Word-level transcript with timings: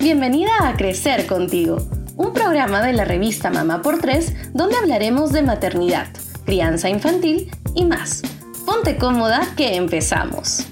Bienvenida 0.00 0.50
a 0.62 0.78
Crecer 0.78 1.26
contigo, 1.26 1.76
un 2.16 2.32
programa 2.32 2.82
de 2.82 2.94
la 2.94 3.04
revista 3.04 3.50
Mamá 3.50 3.82
por 3.82 3.98
Tres 3.98 4.34
donde 4.54 4.76
hablaremos 4.76 5.30
de 5.30 5.42
maternidad, 5.42 6.06
crianza 6.46 6.88
infantil 6.88 7.50
y 7.74 7.84
más. 7.84 8.22
Ponte 8.64 8.96
cómoda 8.96 9.42
que 9.58 9.76
empezamos. 9.76 10.66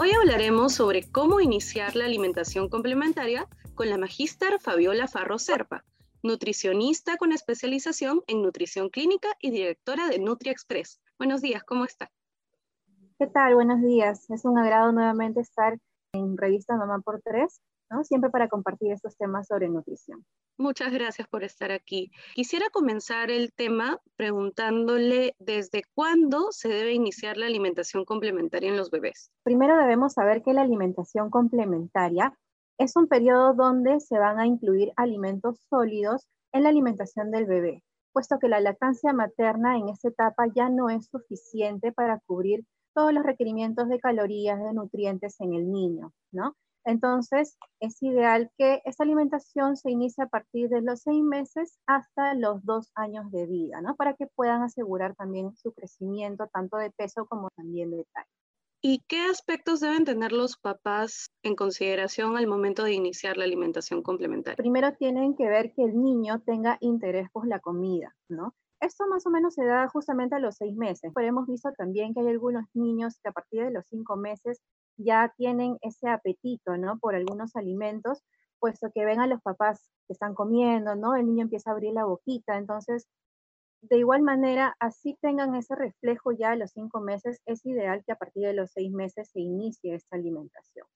Hoy 0.00 0.10
hablaremos 0.10 0.74
sobre 0.74 1.08
cómo 1.08 1.40
iniciar 1.40 1.94
la 1.94 2.06
alimentación 2.06 2.68
complementaria 2.68 3.46
con 3.76 3.88
la 3.88 3.96
magíster 3.96 4.58
Fabiola 4.58 5.06
Farro 5.06 5.38
Serpa, 5.38 5.84
nutricionista 6.24 7.18
con 7.18 7.30
especialización 7.30 8.22
en 8.26 8.42
nutrición 8.42 8.88
clínica 8.88 9.28
y 9.40 9.52
directora 9.52 10.08
de 10.08 10.18
NutriExpress. 10.18 11.00
Buenos 11.18 11.40
días, 11.40 11.62
¿cómo 11.62 11.84
está? 11.84 12.10
¿Qué 13.16 13.28
tal? 13.28 13.54
Buenos 13.54 13.80
días. 13.80 14.28
Es 14.28 14.44
un 14.44 14.58
agrado 14.58 14.90
nuevamente 14.90 15.40
estar 15.40 15.78
en 16.12 16.36
Revista 16.36 16.76
Mamá 16.76 17.00
por 17.00 17.20
Tres, 17.22 17.60
¿no? 17.90 18.04
siempre 18.04 18.30
para 18.30 18.48
compartir 18.48 18.92
estos 18.92 19.16
temas 19.16 19.46
sobre 19.46 19.68
nutrición. 19.68 20.24
Muchas 20.58 20.92
gracias 20.92 21.28
por 21.28 21.44
estar 21.44 21.70
aquí. 21.70 22.10
Quisiera 22.34 22.66
comenzar 22.70 23.30
el 23.30 23.52
tema 23.52 24.00
preguntándole 24.16 25.36
desde 25.38 25.82
cuándo 25.94 26.48
se 26.50 26.68
debe 26.68 26.92
iniciar 26.92 27.36
la 27.36 27.46
alimentación 27.46 28.04
complementaria 28.04 28.68
en 28.68 28.76
los 28.76 28.90
bebés. 28.90 29.30
Primero 29.44 29.76
debemos 29.76 30.14
saber 30.14 30.42
que 30.42 30.52
la 30.52 30.62
alimentación 30.62 31.30
complementaria 31.30 32.36
es 32.78 32.96
un 32.96 33.08
periodo 33.08 33.54
donde 33.54 34.00
se 34.00 34.18
van 34.18 34.38
a 34.38 34.46
incluir 34.46 34.92
alimentos 34.96 35.60
sólidos 35.68 36.26
en 36.52 36.62
la 36.62 36.70
alimentación 36.70 37.30
del 37.30 37.46
bebé, 37.46 37.82
puesto 38.12 38.38
que 38.38 38.48
la 38.48 38.60
lactancia 38.60 39.12
materna 39.12 39.76
en 39.76 39.88
esta 39.88 40.08
etapa 40.08 40.46
ya 40.54 40.68
no 40.68 40.88
es 40.90 41.06
suficiente 41.06 41.92
para 41.92 42.20
cubrir 42.26 42.64
todos 42.98 43.12
los 43.12 43.22
requerimientos 43.22 43.88
de 43.88 44.00
calorías, 44.00 44.58
de 44.58 44.72
nutrientes 44.72 45.40
en 45.40 45.54
el 45.54 45.70
niño, 45.70 46.12
¿no? 46.32 46.56
Entonces, 46.84 47.56
es 47.78 48.02
ideal 48.02 48.50
que 48.58 48.82
esta 48.84 49.04
alimentación 49.04 49.76
se 49.76 49.92
inicie 49.92 50.24
a 50.24 50.26
partir 50.26 50.68
de 50.68 50.82
los 50.82 51.02
seis 51.02 51.22
meses 51.22 51.78
hasta 51.86 52.34
los 52.34 52.64
dos 52.64 52.90
años 52.96 53.30
de 53.30 53.46
vida, 53.46 53.80
¿no? 53.82 53.94
Para 53.94 54.14
que 54.14 54.26
puedan 54.26 54.62
asegurar 54.62 55.14
también 55.14 55.54
su 55.54 55.72
crecimiento, 55.72 56.48
tanto 56.52 56.76
de 56.76 56.90
peso 56.90 57.24
como 57.26 57.50
también 57.50 57.92
de 57.92 58.04
talla. 58.12 58.26
¿Y 58.82 59.04
qué 59.06 59.20
aspectos 59.30 59.78
deben 59.78 60.04
tener 60.04 60.32
los 60.32 60.56
papás 60.56 61.30
en 61.44 61.54
consideración 61.54 62.36
al 62.36 62.48
momento 62.48 62.82
de 62.82 62.94
iniciar 62.94 63.36
la 63.36 63.44
alimentación 63.44 64.02
complementaria? 64.02 64.56
Primero 64.56 64.92
tienen 64.94 65.36
que 65.36 65.48
ver 65.48 65.72
que 65.72 65.84
el 65.84 66.02
niño 66.02 66.40
tenga 66.40 66.78
interés 66.80 67.30
por 67.30 67.46
la 67.46 67.60
comida, 67.60 68.16
¿no? 68.28 68.56
Esto 68.80 69.06
más 69.08 69.26
o 69.26 69.30
menos 69.30 69.54
se 69.54 69.64
da 69.64 69.88
justamente 69.88 70.36
a 70.36 70.38
los 70.38 70.56
seis 70.56 70.76
meses, 70.76 71.10
pero 71.14 71.26
hemos 71.26 71.46
visto 71.48 71.70
también 71.76 72.14
que 72.14 72.20
hay 72.20 72.28
algunos 72.28 72.64
niños 72.74 73.18
que 73.22 73.28
a 73.28 73.32
partir 73.32 73.64
de 73.64 73.70
los 73.72 73.86
cinco 73.86 74.16
meses 74.16 74.60
ya 74.96 75.32
tienen 75.36 75.78
ese 75.80 76.08
apetito, 76.08 76.76
¿no? 76.76 76.98
Por 76.98 77.16
algunos 77.16 77.56
alimentos, 77.56 78.22
puesto 78.60 78.90
que 78.94 79.04
ven 79.04 79.20
a 79.20 79.26
los 79.26 79.42
papás 79.42 79.90
que 80.06 80.12
están 80.12 80.34
comiendo, 80.34 80.94
¿no? 80.94 81.16
El 81.16 81.26
niño 81.26 81.42
empieza 81.42 81.70
a 81.70 81.72
abrir 81.74 81.92
la 81.92 82.04
boquita, 82.04 82.56
entonces, 82.56 83.08
de 83.82 83.98
igual 83.98 84.22
manera, 84.22 84.76
así 84.80 85.16
tengan 85.20 85.54
ese 85.56 85.74
reflejo 85.74 86.32
ya 86.32 86.52
a 86.52 86.56
los 86.56 86.72
cinco 86.72 87.00
meses, 87.00 87.40
es 87.46 87.66
ideal 87.66 88.02
que 88.04 88.12
a 88.12 88.16
partir 88.16 88.46
de 88.46 88.54
los 88.54 88.70
seis 88.72 88.92
meses 88.92 89.30
se 89.30 89.40
inicie 89.40 89.94
esta 89.94 90.16
alimentación. 90.16 90.86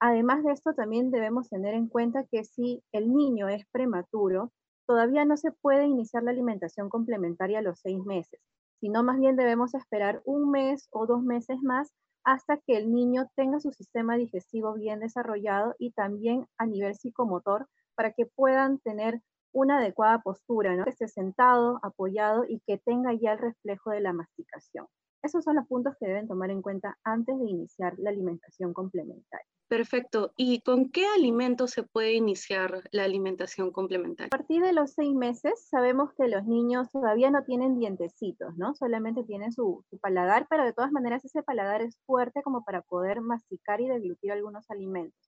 Además 0.00 0.44
de 0.44 0.52
esto, 0.52 0.74
también 0.74 1.10
debemos 1.10 1.48
tener 1.50 1.74
en 1.74 1.88
cuenta 1.88 2.24
que 2.30 2.44
si 2.44 2.82
el 2.92 3.12
niño 3.14 3.48
es 3.48 3.64
prematuro, 3.72 4.52
todavía 4.86 5.24
no 5.24 5.36
se 5.36 5.52
puede 5.52 5.86
iniciar 5.86 6.22
la 6.22 6.30
alimentación 6.30 6.88
complementaria 6.88 7.58
a 7.58 7.62
los 7.62 7.80
seis 7.80 7.98
meses, 8.04 8.40
sino 8.80 9.02
más 9.02 9.18
bien 9.18 9.36
debemos 9.36 9.74
esperar 9.74 10.22
un 10.24 10.50
mes 10.50 10.88
o 10.90 11.06
dos 11.06 11.22
meses 11.22 11.58
más 11.62 11.92
hasta 12.24 12.56
que 12.58 12.76
el 12.76 12.92
niño 12.92 13.28
tenga 13.36 13.60
su 13.60 13.70
sistema 13.72 14.16
digestivo 14.16 14.74
bien 14.74 15.00
desarrollado 15.00 15.74
y 15.78 15.92
también 15.92 16.46
a 16.58 16.66
nivel 16.66 16.94
psicomotor 16.96 17.68
para 17.94 18.12
que 18.12 18.26
puedan 18.26 18.78
tener 18.80 19.22
una 19.52 19.78
adecuada 19.78 20.20
postura, 20.20 20.74
¿no? 20.76 20.84
que 20.84 20.90
esté 20.90 21.08
sentado, 21.08 21.78
apoyado 21.82 22.44
y 22.46 22.60
que 22.66 22.78
tenga 22.78 23.14
ya 23.14 23.32
el 23.32 23.38
reflejo 23.38 23.90
de 23.90 24.00
la 24.00 24.12
masticación. 24.12 24.86
Esos 25.26 25.42
son 25.42 25.56
los 25.56 25.66
puntos 25.66 25.96
que 25.98 26.06
deben 26.06 26.28
tomar 26.28 26.50
en 26.52 26.62
cuenta 26.62 26.96
antes 27.02 27.36
de 27.36 27.50
iniciar 27.50 27.94
la 27.98 28.10
alimentación 28.10 28.72
complementaria. 28.72 29.44
Perfecto. 29.66 30.32
¿Y 30.36 30.60
con 30.60 30.88
qué 30.90 31.04
alimentos 31.16 31.72
se 31.72 31.82
puede 31.82 32.12
iniciar 32.12 32.84
la 32.92 33.02
alimentación 33.02 33.72
complementaria? 33.72 34.28
A 34.32 34.38
partir 34.38 34.62
de 34.62 34.72
los 34.72 34.92
seis 34.92 35.12
meses 35.12 35.66
sabemos 35.68 36.12
que 36.16 36.28
los 36.28 36.46
niños 36.46 36.92
todavía 36.92 37.32
no 37.32 37.42
tienen 37.42 37.76
dientecitos, 37.76 38.56
¿no? 38.56 38.76
Solamente 38.76 39.24
tienen 39.24 39.50
su, 39.50 39.84
paladar, 40.00 40.46
pero 40.48 40.64
de 40.64 40.72
todas 40.72 40.92
maneras 40.92 41.24
ese 41.24 41.42
paladar 41.42 41.82
es 41.82 41.98
fuerte 42.06 42.40
como 42.44 42.62
para 42.62 42.82
poder 42.82 43.20
masticar 43.20 43.80
y 43.80 43.88
deglutir 43.88 44.30
algunos 44.30 44.70
alimentos. 44.70 45.18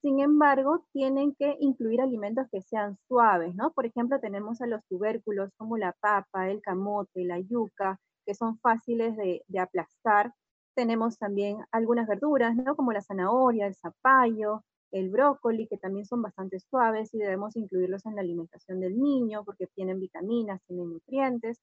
Sin 0.00 0.20
embargo, 0.20 0.86
tienen 0.92 1.34
que 1.34 1.56
incluir 1.58 2.00
alimentos 2.00 2.46
que 2.52 2.62
sean 2.62 2.96
suaves, 3.08 3.56
¿no? 3.56 3.72
Por 3.72 3.84
ejemplo, 3.84 4.20
tenemos 4.20 4.60
a 4.60 4.68
los 4.68 4.80
tubérculos 4.86 5.50
como 5.56 5.76
la 5.76 5.92
papa, 6.00 6.48
el 6.48 6.62
camote, 6.62 7.24
la 7.24 7.40
yuca, 7.40 7.98
que 8.30 8.34
son 8.36 8.60
fáciles 8.60 9.16
de, 9.16 9.42
aplastar 9.58 10.32
tenemos 10.76 11.18
también 11.18 11.56
algunas 11.72 12.06
verduras, 12.06 12.54
¿no? 12.54 12.76
Como 12.76 12.92
la 12.92 13.02
zanahoria, 13.02 13.66
el 13.66 13.74
zapallo, 13.74 14.62
el 14.92 15.10
brócoli, 15.10 15.66
que 15.66 15.78
también 15.78 16.06
son 16.06 16.22
bastante 16.22 16.60
suaves 16.60 17.12
y 17.12 17.18
debemos 17.18 17.56
incluirlos 17.56 18.06
en 18.06 18.14
la 18.14 18.20
alimentación 18.20 18.78
del 18.78 18.96
niño 19.00 19.42
porque 19.44 19.66
tienen 19.74 19.98
vitaminas, 19.98 20.62
tienen 20.68 20.90
nutrientes. 20.90 21.58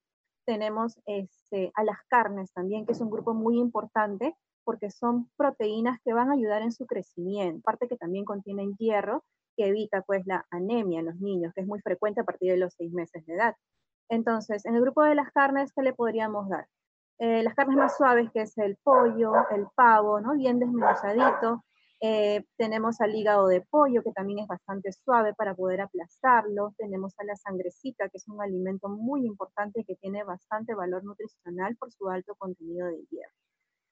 Tenemos 0.45 0.99
este, 1.05 1.71
a 1.73 1.85
las 1.85 1.99
carnes 2.09 2.51
también, 2.51 2.85
que 2.85 2.91
es 2.91 2.99
un 2.99 3.11
grupo 3.11 3.33
muy 3.33 3.57
importante 3.57 4.35
porque 4.65 4.91
son 4.91 5.29
proteínas 5.37 5.99
que 6.03 6.11
van 6.11 6.29
a 6.29 6.33
ayudar 6.33 6.63
en 6.63 6.73
su 6.73 6.85
crecimiento, 6.85 7.61
aparte 7.61 7.87
que 7.87 7.95
también 7.95 8.25
contienen 8.25 8.75
hierro 8.75 9.23
que 9.55 9.67
evita 9.67 10.01
pues 10.01 10.27
la 10.27 10.45
anemia 10.51 10.99
en 10.99 11.05
los 11.05 11.15
niños, 11.21 11.53
que 11.53 11.61
es 11.61 11.67
muy 11.67 11.79
frecuente 11.79 12.19
a 12.19 12.25
partir 12.25 12.51
de 12.51 12.57
los 12.57 12.73
seis 12.73 12.91
meses 12.91 13.25
de 13.25 13.35
edad. 13.35 13.55
Entonces, 14.09 14.65
en 14.65 14.75
el 14.75 14.81
grupo 14.81 15.03
de 15.03 15.15
las 15.15 15.31
carnes, 15.31 15.73
¿qué 15.73 15.81
le 15.81 15.93
podríamos 15.93 16.49
dar? 16.49 16.67
Eh, 17.19 17.41
las 17.43 17.55
carnes 17.55 17.77
más 17.77 17.97
suaves, 17.97 18.29
que 18.31 18.41
es 18.41 18.57
el 18.57 18.77
pollo, 18.83 19.33
el 19.51 19.67
pavo, 19.75 20.21
¿no? 20.21 20.33
Bien 20.35 20.59
desmenuzadito. 20.59 21.63
Eh, 21.99 22.45
tenemos 22.57 23.01
al 23.01 23.15
hígado 23.15 23.47
de 23.47 23.61
pollo, 23.61 24.03
que 24.03 24.11
también 24.11 24.39
es 24.39 24.47
bastante 24.47 24.91
suave 24.91 25.33
para 25.33 25.55
poder 25.55 25.81
aplastarlo. 25.81 26.73
Tenemos 26.77 27.15
a 27.17 27.23
la 27.23 27.35
sangrecita, 27.35 28.07
que 28.09 28.17
es 28.17 28.27
un 28.27 28.41
alimento 28.41 28.87
muy 28.87 29.25
importante 29.25 29.83
que 29.83 29.95
tiene 29.95 30.23
bastante 30.23 30.75
valor 30.75 31.03
nutricional 31.03 31.75
por 31.77 31.91
su 31.91 32.07
alto 32.09 32.35
contenido 32.35 32.87
de 32.87 33.03
hierro. 33.09 33.33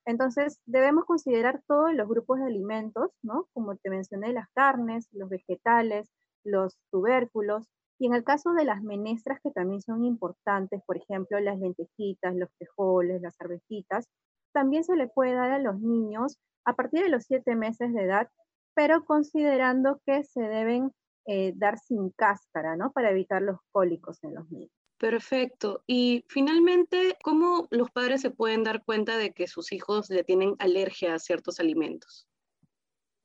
Entonces, 0.06 0.60
debemos 0.68 1.06
considerar 1.06 1.64
todos 1.68 1.94
los 1.94 2.08
grupos 2.08 2.40
de 2.40 2.46
alimentos, 2.46 3.12
¿no? 3.24 3.48
Como 3.54 3.76
te 3.76 3.90
mencioné, 3.90 4.34
las 4.34 4.50
carnes, 4.52 5.08
los 5.12 5.30
vegetales, 5.30 6.12
los 6.44 6.78
tubérculos, 6.92 7.68
y 7.98 8.08
en 8.08 8.14
el 8.14 8.24
caso 8.24 8.54
de 8.54 8.66
las 8.66 8.82
menestras, 8.82 9.40
que 9.42 9.52
también 9.52 9.82
son 9.82 10.04
importantes, 10.04 10.82
por 10.86 10.98
ejemplo, 10.98 11.40
las 11.40 11.60
lentejitas, 11.60 12.36
los 12.36 12.50
frijoles, 12.58 13.22
las 13.22 13.40
arvejitas, 13.40 14.08
también 14.54 14.84
se 14.84 14.96
le 14.96 15.08
puede 15.08 15.34
dar 15.34 15.52
a 15.52 15.60
los 15.60 15.80
niños 15.80 16.38
a 16.66 16.76
partir 16.76 17.04
de 17.04 17.10
los 17.10 17.24
siete 17.24 17.56
meses 17.56 17.94
de 17.94 18.04
edad, 18.04 18.30
pero 18.74 19.06
considerando 19.06 20.02
que 20.06 20.24
se 20.24 20.42
deben 20.42 20.92
eh, 21.28 21.54
dar 21.56 21.80
sin 21.80 22.10
cáscara, 22.12 22.76
¿no? 22.76 22.92
Para 22.92 23.12
evitar 23.12 23.42
los 23.42 23.58
cólicos 23.72 24.24
en 24.24 24.36
los 24.36 24.50
niños. 24.52 24.72
Perfecto. 24.98 25.84
Y 25.88 26.24
finalmente, 26.30 27.18
¿cómo 27.24 27.68
los 27.70 27.92
padres 27.92 28.22
se 28.22 28.32
pueden 28.32 28.64
dar 28.64 28.84
cuenta 28.84 29.18
de 29.18 29.34
que 29.34 29.48
sus 29.48 29.72
hijos 29.72 30.10
le 30.10 30.24
tienen 30.24 30.56
alergia 30.60 31.14
a 31.14 31.20
ciertos 31.20 31.60
alimentos? 31.60 32.28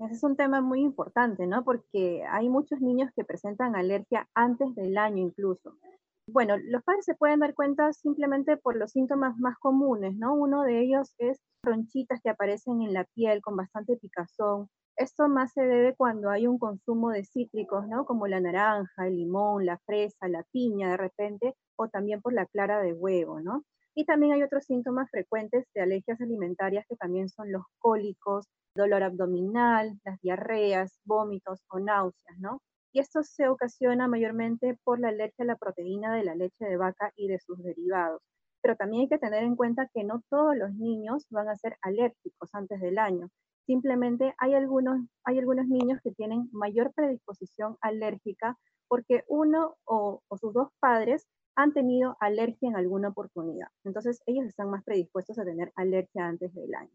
Ese 0.01 0.15
es 0.15 0.23
un 0.25 0.35
tema 0.35 0.63
muy 0.63 0.81
importante, 0.81 1.47
¿no? 1.47 1.63
Porque 1.63 2.25
hay 2.25 2.49
muchos 2.49 2.81
niños 2.81 3.11
que 3.15 3.25
presentan 3.25 3.77
alergia 3.77 4.27
antes 4.35 4.75
del 4.75 4.97
año 4.97 5.19
incluso. 5.19 5.77
Bueno, 6.27 6.57
los 6.57 6.83
padres 6.85 7.05
se 7.05 7.15
pueden 7.15 7.41
dar 7.41 7.55
cuenta 7.55 7.93
simplemente 7.93 8.57
por 8.57 8.77
los 8.77 8.93
síntomas 8.93 9.37
más 9.39 9.59
comunes, 9.59 10.17
¿no? 10.17 10.35
Uno 10.35 10.63
de 10.63 10.81
ellos 10.81 11.13
es 11.19 11.39
ronchitas 11.63 12.21
que 12.23 12.31
aparecen 12.31 12.81
en 12.83 12.95
la 12.95 13.05
piel 13.15 13.43
con 13.43 13.57
bastante 13.57 13.97
picazón. 13.97 14.69
Esto 14.97 15.29
más 15.29 15.53
se 15.53 15.63
debe 15.63 15.95
cuando 15.97 16.31
hay 16.31 16.47
un 16.47 16.59
consumo 16.59 17.11
de 17.11 17.25
cítricos, 17.25 17.87
¿no? 17.87 18.07
Como 18.07 18.27
la 18.27 18.41
naranja, 18.41 19.07
el 19.07 19.17
limón, 19.17 19.67
la 19.67 19.79
fresa, 19.85 20.29
la 20.29 20.45
piña 20.51 20.91
de 20.91 20.97
repente, 20.97 21.55
o 21.77 21.89
también 21.89 22.23
por 22.23 22.33
la 22.33 22.47
clara 22.47 22.81
de 22.81 22.95
huevo, 22.95 23.41
¿no? 23.41 23.65
Y 23.95 24.05
también 24.05 24.33
hay 24.33 24.43
otros 24.43 24.65
síntomas 24.65 25.11
frecuentes 25.11 25.67
de 25.75 25.83
alergias 25.83 26.21
alimentarias 26.21 26.87
que 26.89 26.97
también 26.97 27.29
son 27.29 27.51
los 27.51 27.65
cólicos, 27.79 28.47
dolor 28.75 29.03
abdominal, 29.03 29.99
las 30.05 30.21
diarreas, 30.21 30.99
vómitos 31.05 31.61
o 31.69 31.81
náuseas, 31.81 32.39
¿no? 32.39 32.61
Y 32.93 33.01
esto 33.01 33.23
se 33.23 33.49
ocasiona 33.49 34.09
mayormente 34.09 34.79
por 34.85 34.99
la 34.99 35.09
alergia 35.09 35.45
a 35.45 35.47
la 35.47 35.57
proteína 35.57 36.15
de 36.15 36.25
la 36.25 36.35
leche 36.35 36.65
de 36.65 36.77
vaca 36.77 37.13
y 37.17 37.29
de 37.29 37.39
sus 37.39 37.63
derivados. 37.63 38.21
Pero 38.63 38.77
también 38.77 39.03
hay 39.03 39.09
que 39.09 39.19
tener 39.19 39.45
en 39.45 39.57
cuenta 39.57 39.89
que 39.95 40.05
no 40.05 40.23
todos 40.29 40.57
los 40.57 40.73
niños 40.75 41.27
van 41.31 41.49
a 41.49 41.57
ser 41.57 41.77
alérgicos 41.83 42.51
antes 42.53 42.81
del 42.81 42.99
año. 42.99 43.29
Simplemente 43.67 44.35
hay 44.39 44.55
algunos, 44.55 44.99
hay 45.25 45.39
algunos 45.39 45.67
niños 45.67 46.01
que 46.03 46.11
tienen 46.13 46.49
mayor 46.53 46.93
predisposición 46.95 47.77
alérgica 47.81 48.57
porque 48.89 49.23
uno 49.29 49.77
o, 49.85 50.21
o 50.29 50.37
sus 50.37 50.53
dos 50.53 50.69
padres 50.81 51.27
han 51.61 51.73
tenido 51.73 52.17
alergia 52.21 52.71
en 52.71 52.77
alguna 52.77 53.09
oportunidad. 53.09 53.69
Entonces, 53.85 54.23
ellos 54.27 54.47
están 54.47 54.71
más 54.71 54.83
predispuestos 54.83 55.39
a 55.39 55.45
tener 55.45 55.73
alergia 55.77 56.27
antes 56.27 56.55
del 56.55 56.75
año. 56.75 56.91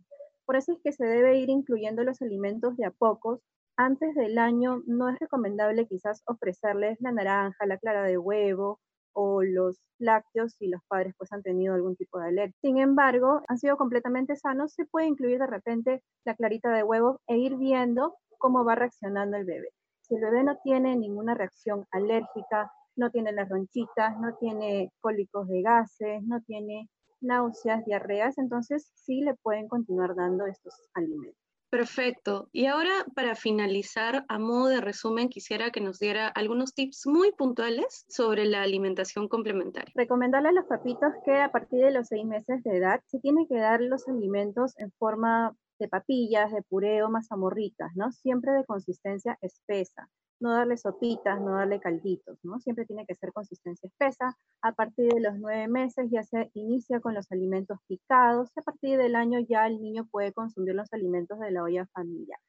Por 0.45 0.56
eso 0.56 0.73
es 0.73 0.79
que 0.83 0.91
se 0.91 1.06
debe 1.06 1.38
ir 1.38 1.50
incluyendo 1.50 2.03
los 2.03 2.21
alimentos 2.21 2.75
de 2.77 2.85
a 2.85 2.91
pocos. 2.91 3.41
Antes 3.77 4.15
del 4.15 4.38
año 4.38 4.81
no 4.88 5.09
es 5.09 5.19
recomendable 5.19 5.88
quizás 5.88 6.23
ofrecerles 6.25 7.00
la 7.00 7.12
naranja, 7.12 7.65
la 7.65 7.77
clara 7.77 8.03
de 8.03 8.17
huevo 8.17 8.79
o 9.13 9.44
los 9.44 9.79
lácteos 10.00 10.53
si 10.53 10.67
los 10.67 10.81
padres 10.88 11.13
pues 11.17 11.31
han 11.31 11.44
tenido 11.44 11.73
algún 11.73 11.95
tipo 11.95 12.19
de 12.19 12.29
alergia. 12.29 12.57
Sin 12.62 12.77
embargo, 12.77 13.41
han 13.47 13.57
sido 13.57 13.77
completamente 13.77 14.35
sanos, 14.35 14.73
se 14.73 14.85
puede 14.85 15.07
incluir 15.07 15.39
de 15.39 15.47
repente 15.47 16.03
la 16.25 16.35
clarita 16.35 16.71
de 16.71 16.83
huevo 16.83 17.21
e 17.27 17.38
ir 17.38 17.56
viendo 17.56 18.15
cómo 18.39 18.65
va 18.65 18.75
reaccionando 18.75 19.38
el 19.38 19.45
bebé. 19.45 19.69
Si 20.01 20.15
el 20.15 20.21
bebé 20.21 20.44
no 20.44 20.57
tiene 20.63 20.95
ninguna 20.95 21.33
reacción 21.33 21.85
alérgica, 21.91 22.71
no 22.95 23.12
tiene 23.12 23.31
las 23.31 23.50
ronchitas, 23.50 24.18
no 24.19 24.36
tiene 24.36 24.92
cólicos 25.00 25.47
de 25.47 25.62
gases, 25.62 26.24
no 26.24 26.42
tiene 26.42 26.89
náuseas, 27.21 27.86
diarreas, 27.86 28.38
entonces 28.38 28.92
sí 28.94 29.21
le 29.21 29.33
pueden 29.36 29.68
continuar 29.68 30.15
dando 30.15 30.45
estos 30.45 30.74
alimentos. 30.94 31.45
Perfecto. 31.69 32.47
Y 32.53 32.68
ahora, 32.68 33.06
para 33.15 33.36
finalizar, 33.36 34.24
a 34.30 34.39
modo 34.39 34.68
de 34.68 34.80
resumen, 34.80 35.27
quisiera 35.27 35.71
que 35.71 35.81
nos 35.81 36.00
diera 36.00 36.27
algunos 36.27 36.74
tips 36.74 37.06
muy 37.06 37.33
puntuales 37.33 38.06
sobre 38.07 38.45
la 38.45 38.62
alimentación 38.62 39.27
complementaria. 39.27 39.91
Recomendarle 39.95 40.50
a 40.50 40.53
los 40.53 40.65
papitos 40.65 41.12
que 41.25 41.36
a 41.36 41.51
partir 41.51 41.83
de 41.83 41.91
los 41.91 42.07
seis 42.07 42.25
meses 42.25 42.63
de 42.63 42.77
edad 42.77 43.01
se 43.07 43.19
tiene 43.19 43.45
que 43.48 43.57
dar 43.57 43.81
los 43.81 44.07
alimentos 44.07 44.77
en 44.77 44.91
forma 44.94 45.53
de 45.80 45.88
papillas, 45.88 46.51
de 46.51 46.62
puré 46.63 47.04
o 47.04 47.10
mazamorritas, 47.10 47.95
¿no? 47.95 48.12
Siempre 48.12 48.51
de 48.54 48.66
consistencia 48.66 49.38
espesa 49.42 50.10
no 50.39 50.54
darle 50.54 50.77
sopitas, 50.77 51.39
no 51.42 51.54
darle 51.56 51.80
calditos, 51.80 52.38
¿no? 52.44 52.60
Siempre 52.60 52.86
tiene 52.86 53.06
que 53.06 53.16
ser 53.16 53.31
consistencia 53.31 53.88
espesa. 53.88 54.38
A 54.62 54.74
partir 54.74 55.12
de 55.13 55.22
los 55.22 55.38
nueve 55.39 55.68
meses 55.68 56.10
ya 56.12 56.24
se 56.24 56.51
inicia 56.54 57.00
con 57.00 57.13
los 57.13 57.31
alimentos 57.31 57.80
picados 57.88 58.51
y 58.56 58.60
a 58.60 58.63
partir 58.63 58.98
del 58.98 59.16
año 59.16 59.39
ya 59.39 59.68
el 59.68 59.81
niño 59.81 60.07
puede 60.12 60.33
consumir 60.33 60.75
los 60.75 60.92
alimentos 60.94 61.39
de 61.39 61.51
la 61.51 61.63
olla 61.63 61.86
familiar. 61.88 62.39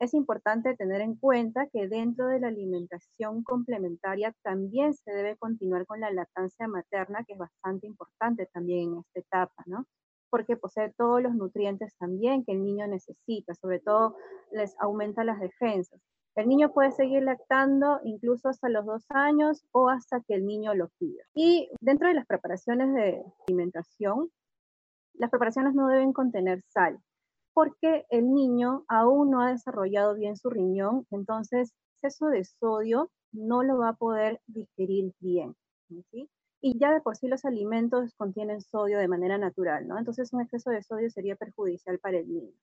Es 0.00 0.12
importante 0.12 0.76
tener 0.76 1.00
en 1.00 1.16
cuenta 1.16 1.68
que 1.72 1.88
dentro 1.88 2.26
de 2.26 2.40
la 2.40 2.48
alimentación 2.48 3.42
complementaria 3.44 4.34
también 4.42 4.92
se 4.92 5.12
debe 5.12 5.36
continuar 5.36 5.86
con 5.86 6.00
la 6.00 6.10
lactancia 6.10 6.68
materna, 6.68 7.24
que 7.24 7.34
es 7.34 7.38
bastante 7.38 7.86
importante 7.86 8.46
también 8.52 8.92
en 8.92 8.98
esta 8.98 9.20
etapa, 9.20 9.62
¿no? 9.66 9.86
Porque 10.34 10.56
posee 10.56 10.92
todos 10.98 11.22
los 11.22 11.32
nutrientes 11.36 11.94
también 11.96 12.44
que 12.44 12.50
el 12.50 12.64
niño 12.64 12.88
necesita, 12.88 13.54
sobre 13.54 13.78
todo 13.78 14.16
les 14.50 14.74
aumenta 14.80 15.22
las 15.22 15.38
defensas. 15.38 16.00
El 16.34 16.48
niño 16.48 16.72
puede 16.72 16.90
seguir 16.90 17.22
lactando 17.22 18.00
incluso 18.02 18.48
hasta 18.48 18.68
los 18.68 18.84
dos 18.84 19.04
años 19.10 19.64
o 19.70 19.88
hasta 19.88 20.20
que 20.26 20.34
el 20.34 20.44
niño 20.44 20.74
lo 20.74 20.88
pida. 20.98 21.22
Y 21.36 21.70
dentro 21.80 22.08
de 22.08 22.14
las 22.14 22.26
preparaciones 22.26 22.92
de 22.94 23.22
alimentación, 23.46 24.28
las 25.12 25.30
preparaciones 25.30 25.72
no 25.74 25.86
deben 25.86 26.12
contener 26.12 26.62
sal, 26.62 26.98
porque 27.52 28.04
el 28.08 28.34
niño 28.34 28.84
aún 28.88 29.30
no 29.30 29.40
ha 29.40 29.52
desarrollado 29.52 30.16
bien 30.16 30.36
su 30.36 30.50
riñón, 30.50 31.06
entonces 31.12 31.72
exceso 32.02 32.26
de 32.26 32.44
sodio 32.44 33.08
no 33.30 33.62
lo 33.62 33.78
va 33.78 33.90
a 33.90 33.96
poder 33.96 34.40
digerir 34.48 35.12
bien. 35.20 35.54
Y 36.66 36.78
ya 36.78 36.94
de 36.94 37.02
por 37.02 37.14
sí 37.14 37.28
los 37.28 37.44
alimentos 37.44 38.14
contienen 38.14 38.62
sodio 38.62 38.98
de 38.98 39.06
manera 39.06 39.36
natural, 39.36 39.86
¿no? 39.86 39.98
Entonces 39.98 40.32
un 40.32 40.40
exceso 40.40 40.70
de 40.70 40.82
sodio 40.82 41.10
sería 41.10 41.36
perjudicial 41.36 41.98
para 41.98 42.16
el 42.16 42.26
niño. 42.26 42.54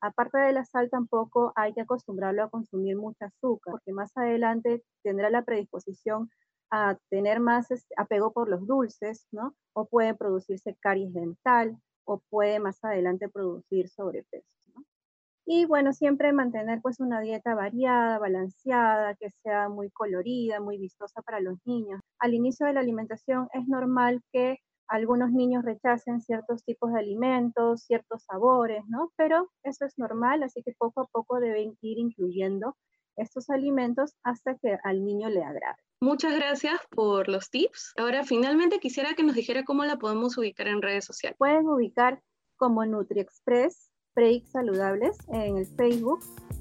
Aparte 0.00 0.38
de 0.38 0.52
la 0.52 0.64
sal, 0.64 0.88
tampoco 0.88 1.52
hay 1.54 1.74
que 1.74 1.82
acostumbrarlo 1.82 2.42
a 2.42 2.48
consumir 2.48 2.96
mucha 2.96 3.26
azúcar, 3.26 3.72
porque 3.72 3.92
más 3.92 4.16
adelante 4.16 4.82
tendrá 5.02 5.28
la 5.28 5.44
predisposición 5.44 6.30
a 6.70 6.96
tener 7.10 7.40
más 7.40 7.70
este, 7.70 7.94
apego 7.98 8.32
por 8.32 8.48
los 8.48 8.66
dulces, 8.66 9.26
¿no? 9.30 9.54
O 9.74 9.84
puede 9.84 10.14
producirse 10.14 10.74
caries 10.80 11.12
dental, 11.12 11.76
o 12.06 12.22
puede 12.30 12.60
más 12.60 12.82
adelante 12.82 13.28
producir 13.28 13.90
sobrepeso, 13.90 14.48
¿no? 14.74 14.86
Y 15.52 15.64
bueno, 15.64 15.92
siempre 15.92 16.32
mantener 16.32 16.80
pues 16.80 17.00
una 17.00 17.20
dieta 17.20 17.56
variada, 17.56 18.20
balanceada, 18.20 19.16
que 19.16 19.30
sea 19.42 19.68
muy 19.68 19.90
colorida, 19.90 20.60
muy 20.60 20.78
vistosa 20.78 21.22
para 21.22 21.40
los 21.40 21.58
niños. 21.64 22.00
Al 22.20 22.34
inicio 22.34 22.66
de 22.66 22.74
la 22.74 22.78
alimentación 22.78 23.48
es 23.52 23.66
normal 23.66 24.22
que 24.32 24.58
algunos 24.86 25.32
niños 25.32 25.64
rechacen 25.64 26.20
ciertos 26.20 26.62
tipos 26.62 26.92
de 26.92 27.00
alimentos, 27.00 27.82
ciertos 27.82 28.22
sabores, 28.22 28.84
¿no? 28.86 29.10
Pero 29.16 29.50
eso 29.64 29.86
es 29.86 29.98
normal, 29.98 30.44
así 30.44 30.62
que 30.62 30.72
poco 30.78 31.00
a 31.00 31.06
poco 31.06 31.40
deben 31.40 31.76
ir 31.80 31.98
incluyendo 31.98 32.76
estos 33.16 33.50
alimentos 33.50 34.14
hasta 34.22 34.54
que 34.54 34.78
al 34.84 35.04
niño 35.04 35.30
le 35.30 35.42
agrade. 35.42 35.82
Muchas 36.00 36.36
gracias 36.36 36.78
por 36.92 37.28
los 37.28 37.50
tips. 37.50 37.94
Ahora 37.96 38.22
finalmente 38.22 38.78
quisiera 38.78 39.14
que 39.14 39.24
nos 39.24 39.34
dijera 39.34 39.64
cómo 39.64 39.84
la 39.84 39.96
podemos 39.96 40.38
ubicar 40.38 40.68
en 40.68 40.80
redes 40.80 41.06
sociales. 41.06 41.36
Pueden 41.40 41.66
ubicar 41.66 42.22
como 42.56 42.84
NutriExpress 42.84 43.89
Preix 44.14 44.44
Saludables 44.50 45.18
en 45.32 45.58
el 45.58 45.66
Facebook 45.66 46.20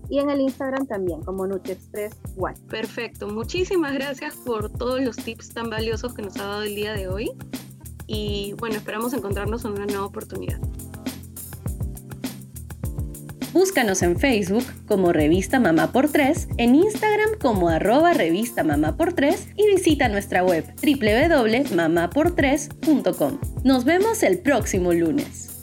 y 0.09 0.19
en 0.19 0.29
el 0.29 0.41
Instagram 0.41 0.85
también 0.87 1.21
como 1.21 1.47
NutriExpress 1.47 2.17
One. 2.37 2.57
Perfecto, 2.69 3.27
muchísimas 3.27 3.93
gracias 3.93 4.35
por 4.35 4.69
todos 4.71 5.01
los 5.01 5.15
tips 5.15 5.49
tan 5.49 5.69
valiosos 5.69 6.13
que 6.13 6.21
nos 6.21 6.37
ha 6.37 6.45
dado 6.45 6.63
el 6.63 6.75
día 6.75 6.93
de 6.93 7.07
hoy 7.07 7.31
y 8.07 8.53
bueno, 8.57 8.75
esperamos 8.75 9.13
encontrarnos 9.13 9.63
en 9.65 9.71
una 9.71 9.85
nueva 9.85 10.05
oportunidad. 10.05 10.59
Búscanos 13.53 14.01
en 14.03 14.19
Facebook 14.19 14.65
como 14.87 15.11
Revista 15.11 15.59
Mamá 15.59 15.91
por 15.91 16.09
3, 16.09 16.49
en 16.57 16.75
Instagram 16.75 17.39
como 17.41 17.69
arroba 17.69 18.13
Revista 18.13 18.63
Mamá 18.63 18.95
por 18.95 19.13
3 19.13 19.49
y 19.55 19.65
visita 19.67 20.07
nuestra 20.07 20.43
web 20.43 20.65
www.mamapor3.com. 20.81 23.39
Nos 23.63 23.85
vemos 23.85 24.21
el 24.21 24.37
próximo 24.39 24.93
lunes. 24.93 25.58